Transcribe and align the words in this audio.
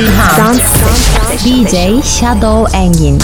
Dilhan. 0.00 0.56
DJ 1.44 2.00
Shadow 2.00 2.64
Engin. 2.72 3.20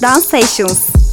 Dance 0.00 0.26
Sessions. 0.26 1.03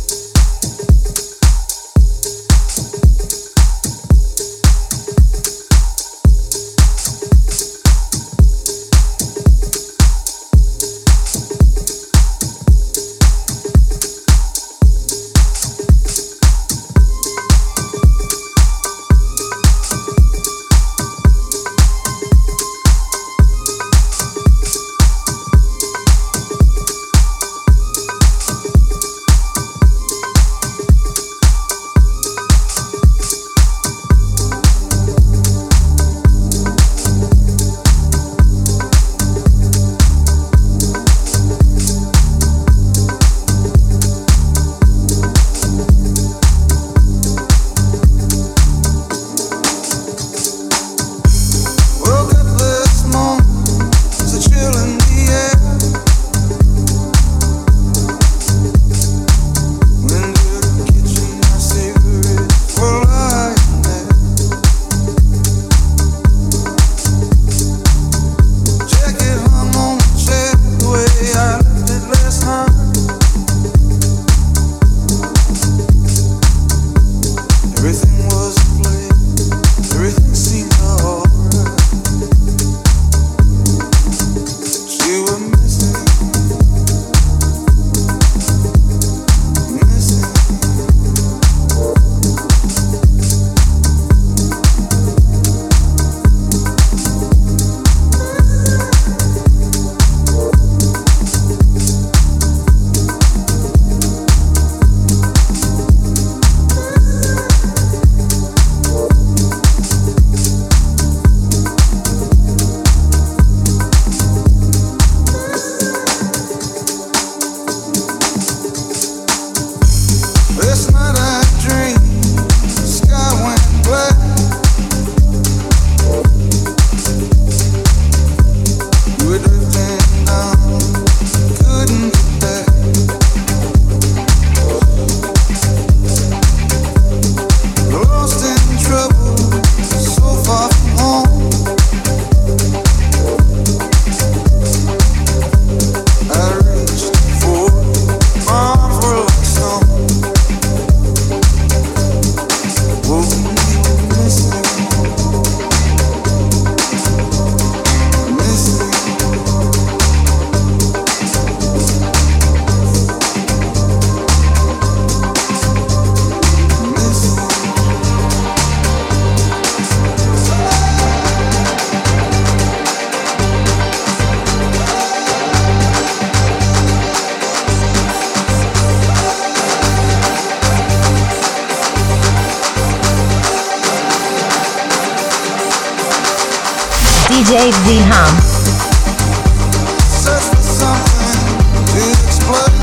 DJ 191.93 192.80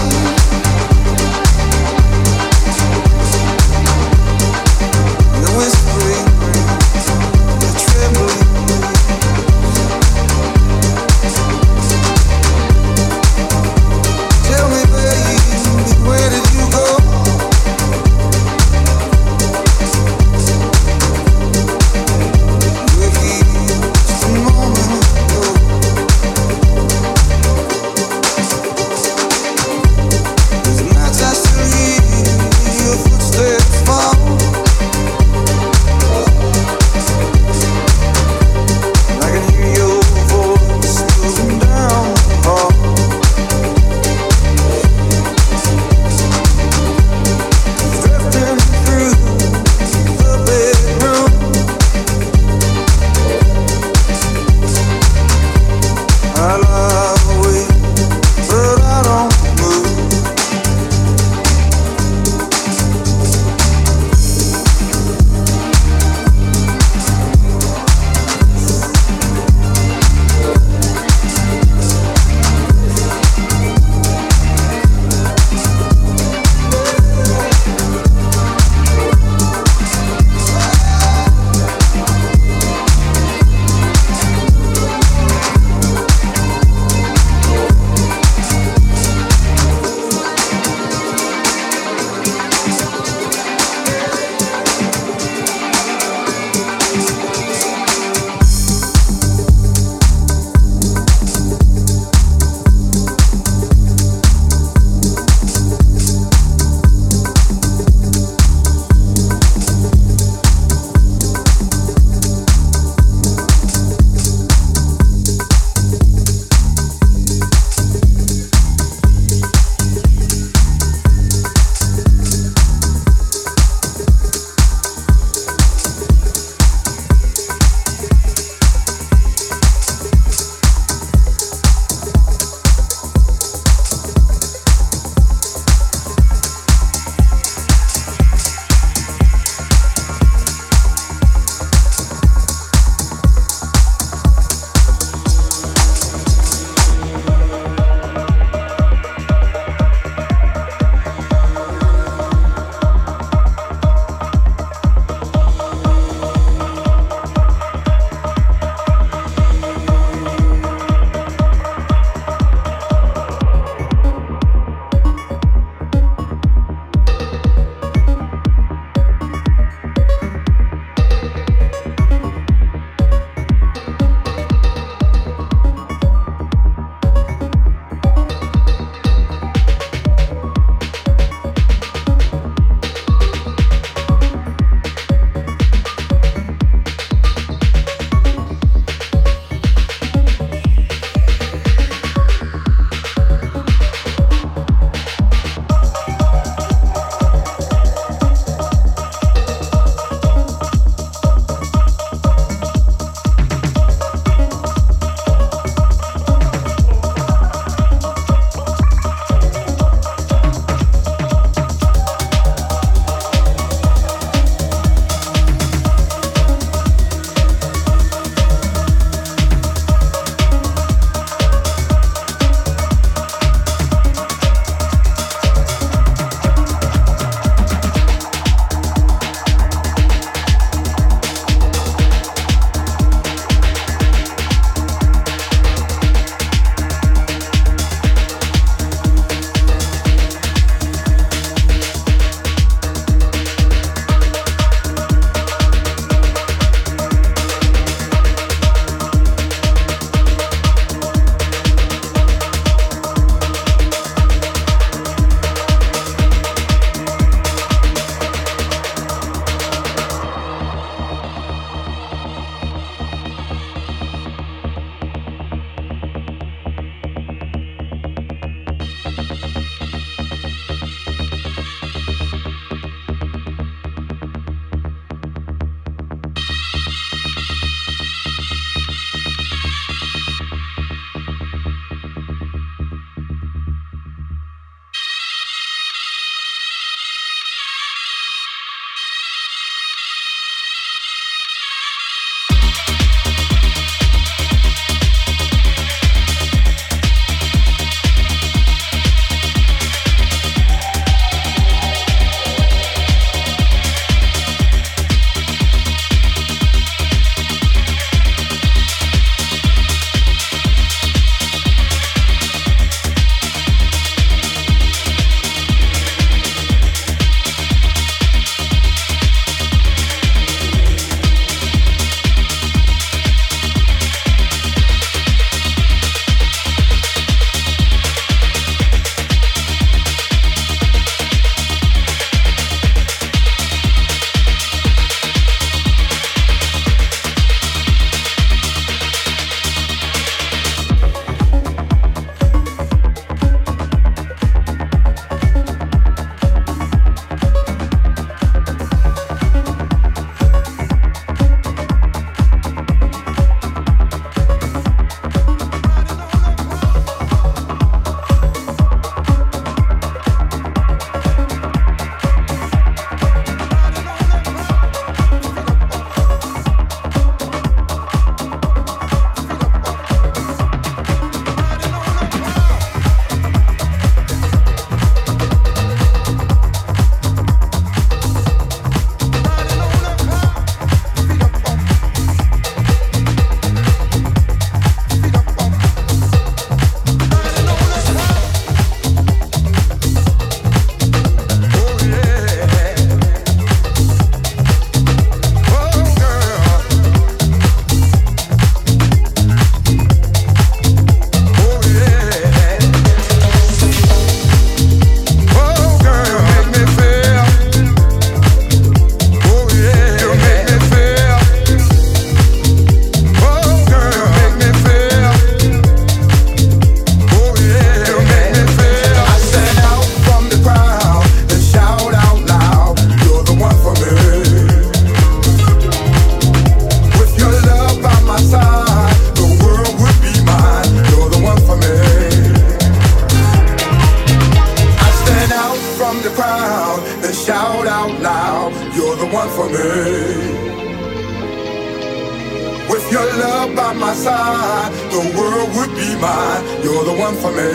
side, 444.19 444.91
the 445.15 445.23
world 445.39 445.71
would 445.77 445.93
be 445.95 446.11
mine. 446.19 446.63
You're 446.83 447.05
the 447.05 447.17
one 447.27 447.37
for 447.43 447.53
me. 447.59 447.71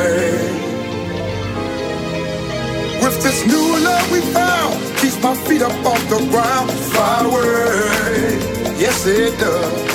With 3.03 3.17
this 3.23 3.39
new 3.47 3.67
love 3.88 4.07
we 4.12 4.19
found, 4.38 4.73
keeps 5.00 5.19
my 5.21 5.35
feet 5.45 5.62
up 5.62 5.75
off 5.85 6.03
the 6.09 6.19
ground. 6.31 6.69
Fly 6.91 7.15
away, 7.27 8.79
yes 8.83 9.05
it 9.07 9.39
does. 9.39 9.93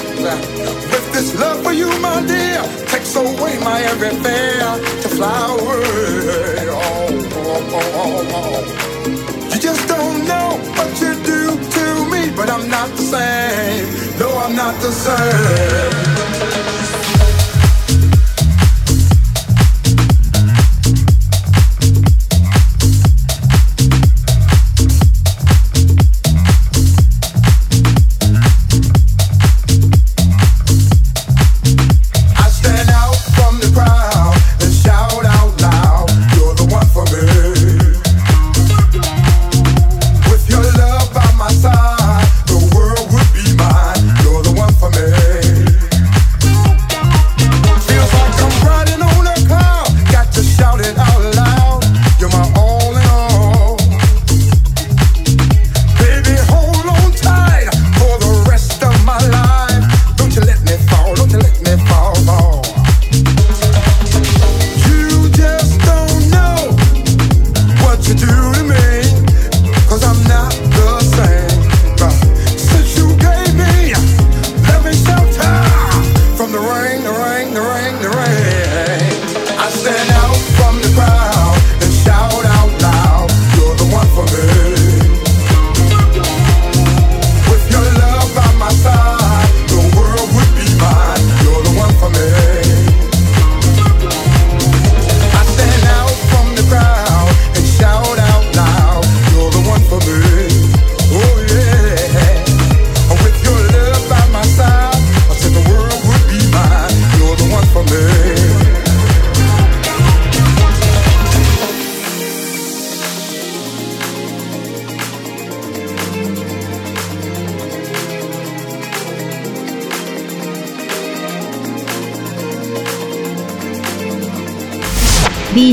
With 0.92 1.06
this 1.12 1.38
love 1.38 1.62
for 1.62 1.72
you, 1.72 1.88
my 2.00 2.18
dear, 2.26 2.62
takes 2.92 3.14
away 3.14 3.54
my 3.68 3.78
every 3.92 4.14
fear 4.24 4.68
to 5.02 5.08
fly 5.16 5.40
away. 5.54 6.66
Oh, 6.70 7.08
oh, 7.52 7.76
oh, 7.78 7.94
oh, 8.02 8.36
oh. 8.40 9.50
You 9.52 9.58
just 9.60 9.86
don't 9.88 10.26
know 10.26 10.48
what 10.76 10.90
you 11.02 11.12
do 11.32 11.42
to 11.76 11.84
me, 12.12 12.22
but 12.36 12.48
I'm 12.50 12.68
not 12.68 12.88
the 12.98 13.04
same. 13.14 14.18
No, 14.18 14.28
I'm 14.44 14.54
not 14.56 14.74
the 14.80 14.92
same. 14.92 16.07
Thank 16.40 16.72
you. 16.72 16.77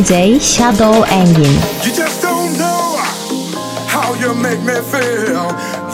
DJ 0.06 0.40
Shadow 0.40 1.02
Engin. 1.06 1.56
You 1.84 1.92
just 1.92 2.22
don't 2.22 2.56
know 2.60 2.96
how 3.88 4.14
you 4.14 4.36
make 4.36 4.62
me 4.62 4.76
feel. 4.94 5.50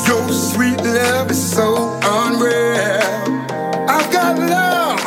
Your 0.06 0.28
sweet 0.28 0.76
love 0.84 1.32
is 1.32 1.40
so 1.40 1.98
unreal. 2.04 3.00
I've 3.88 4.12
got 4.12 4.38
love, 4.38 5.02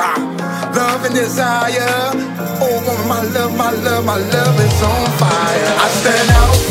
love 0.75 1.05
and 1.05 1.15
desire. 1.15 2.17
Oh, 2.65 3.05
my 3.07 3.23
love, 3.25 3.55
my 3.59 3.73
love, 3.73 4.07
my 4.07 4.17
love 4.17 4.59
is 4.59 4.83
on 4.83 5.05
fire. 5.19 5.75
I 5.85 5.89
stand 6.01 6.31
out 6.31 6.64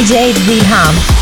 DJ 0.00 0.32
Dilhan. 0.32 1.19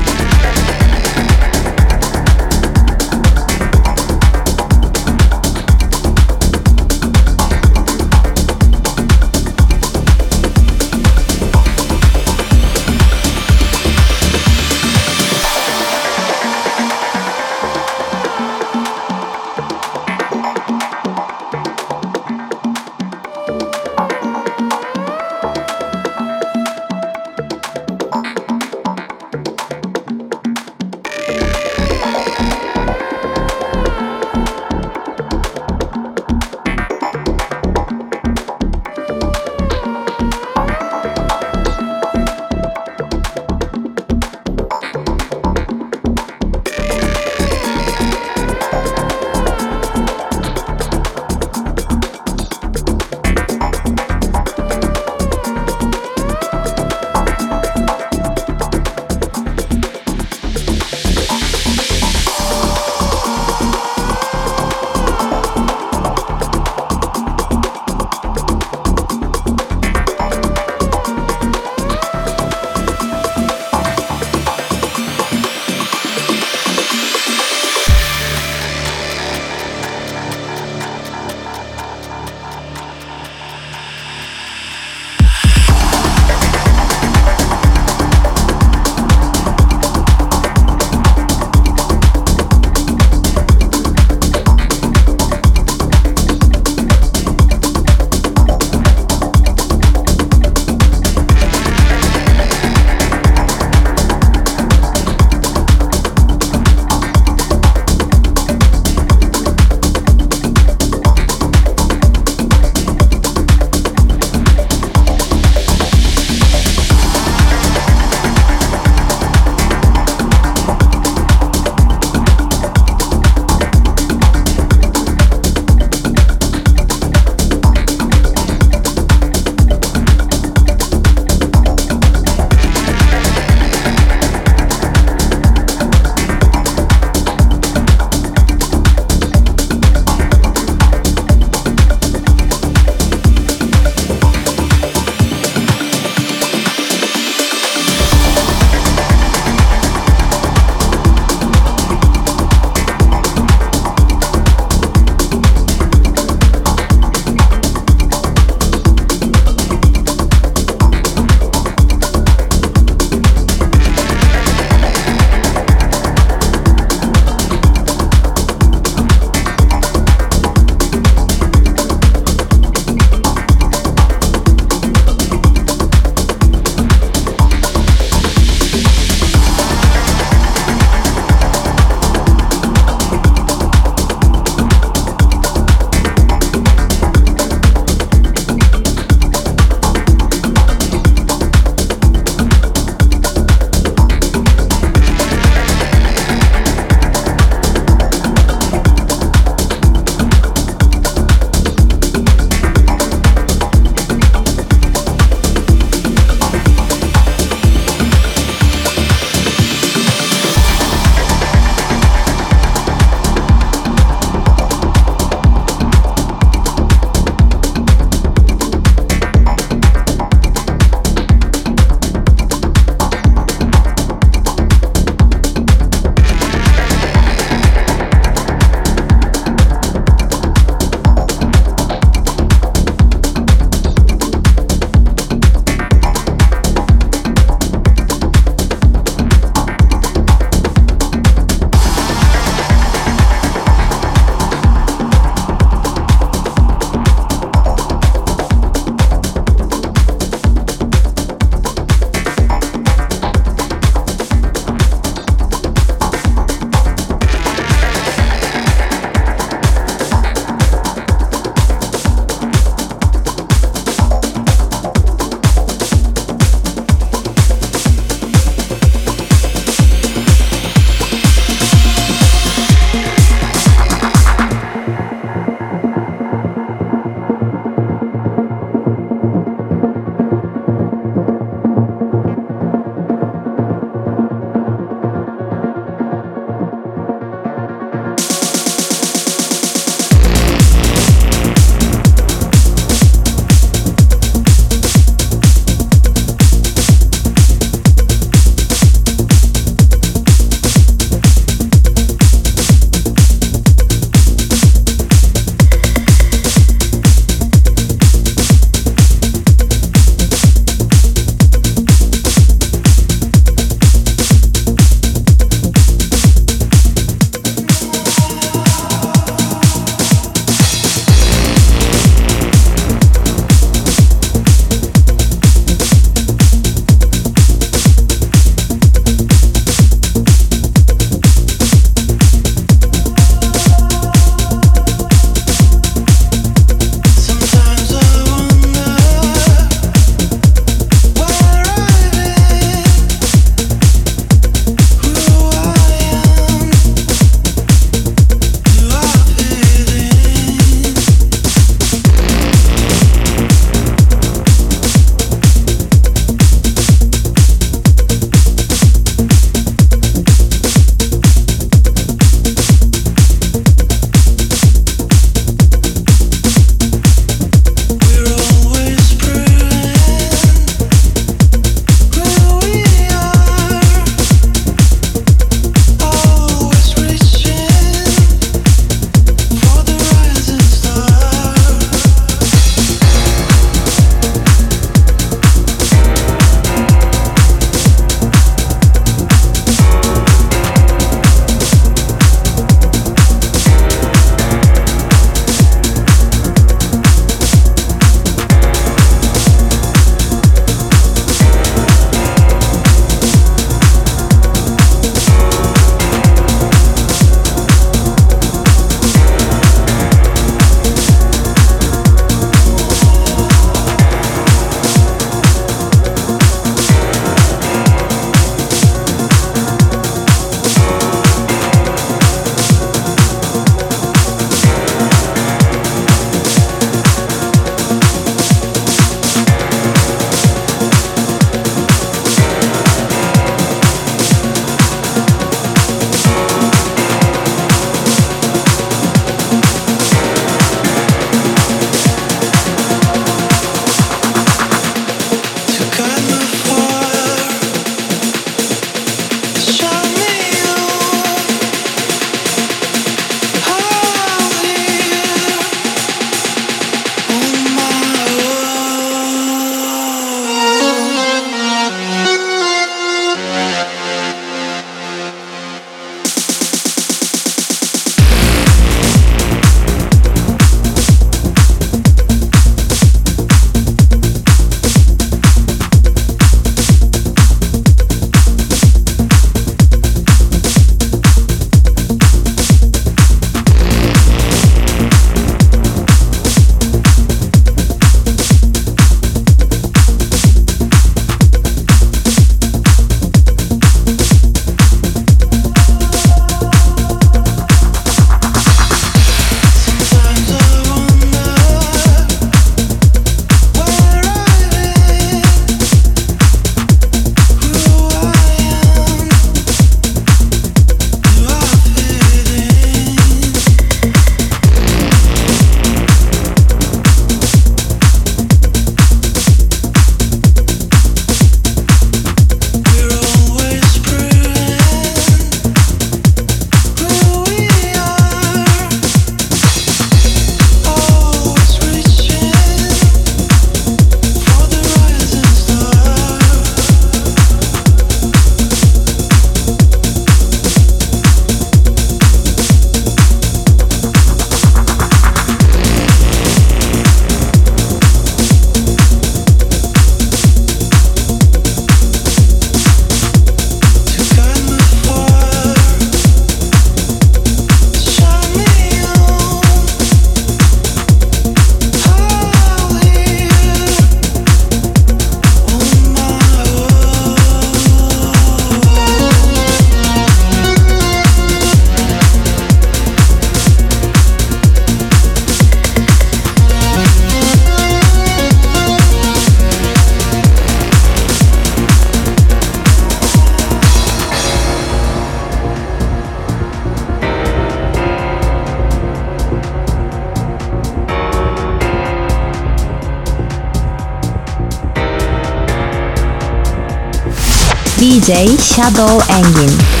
Shadow 598.31 599.19
Engin. 599.27 600.00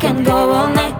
can 0.00 0.24
go 0.24 0.50
all 0.50 0.68
night. 0.68 0.96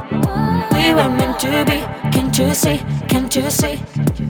We 0.74 0.92
were 0.92 1.09
meant 1.09 1.40
to 1.40 1.64
be. 1.64 1.80
Can't 2.12 2.38
you 2.38 2.55
see? 2.55 2.78
Can't 3.09 3.34
you 3.34 3.51
see? 3.51 4.30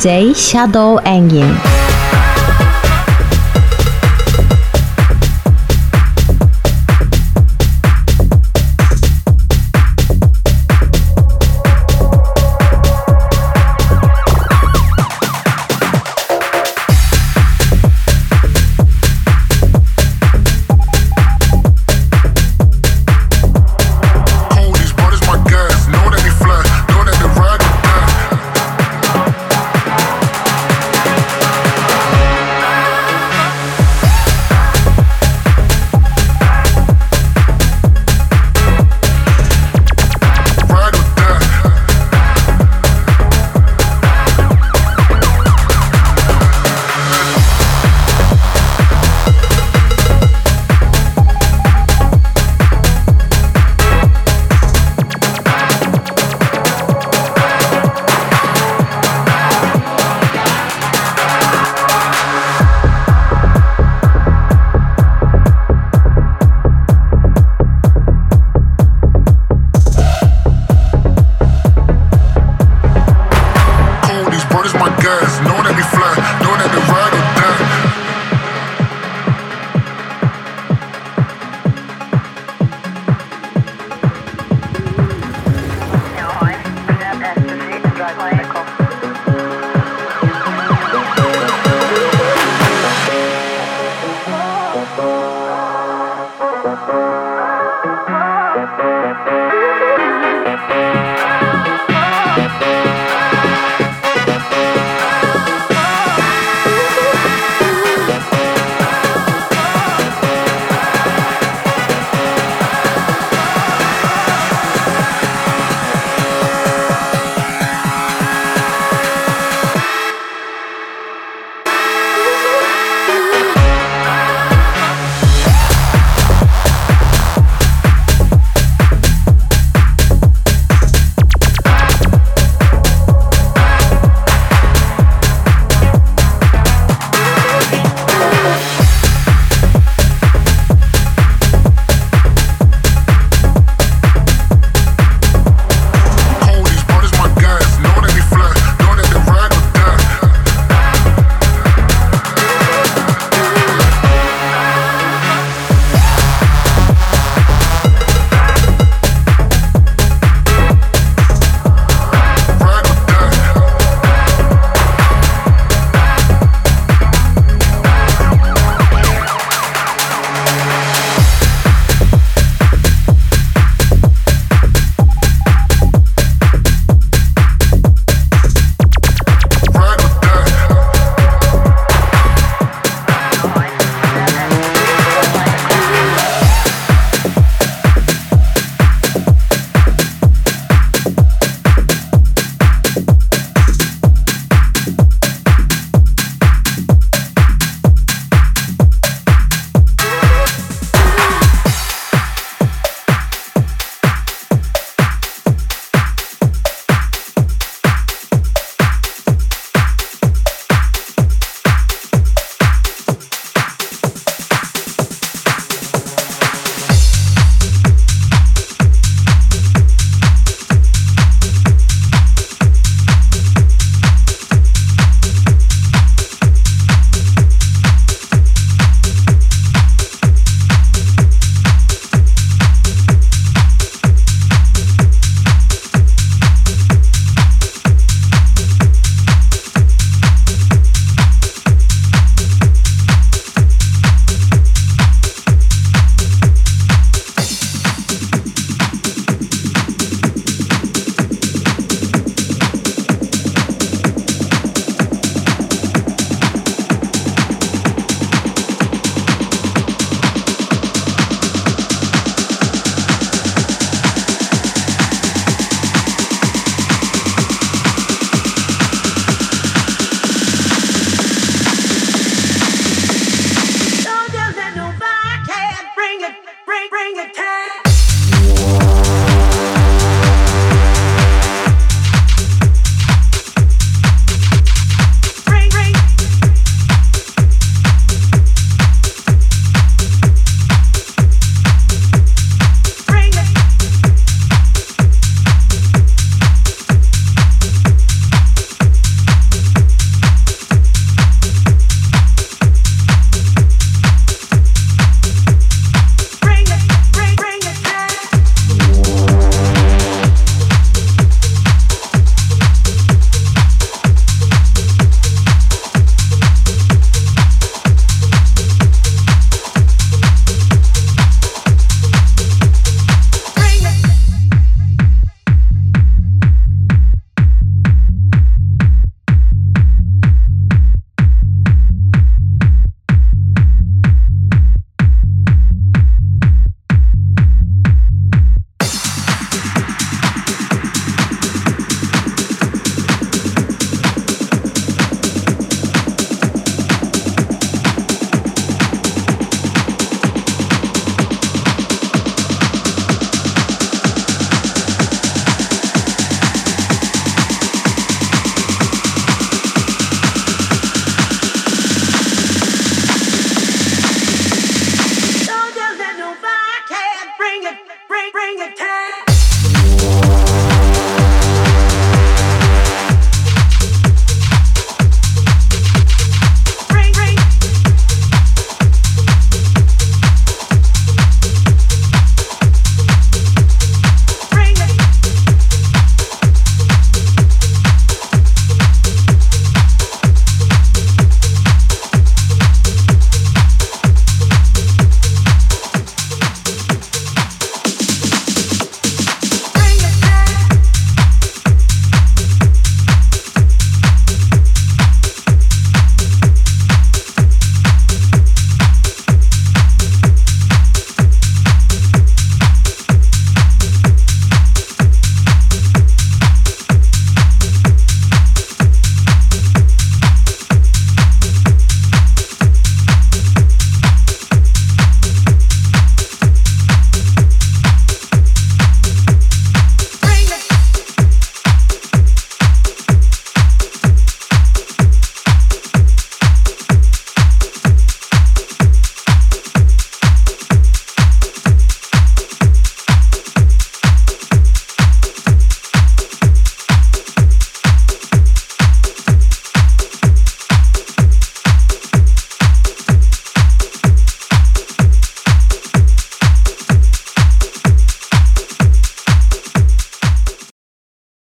DJ 0.00 0.32
Shadow 0.34 0.96
Engin. 1.04 1.79